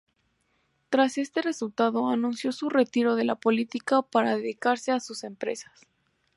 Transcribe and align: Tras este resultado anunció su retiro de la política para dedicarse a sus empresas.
Tras 0.89 1.19
este 1.19 1.43
resultado 1.43 2.09
anunció 2.09 2.51
su 2.51 2.69
retiro 2.71 3.13
de 3.13 3.23
la 3.23 3.35
política 3.35 4.01
para 4.01 4.35
dedicarse 4.35 4.91
a 4.91 4.99
sus 4.99 5.23
empresas. 5.23 5.81